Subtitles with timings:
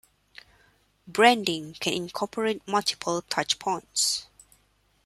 [1.05, 4.23] Branding can incorporate multiple touchpoints.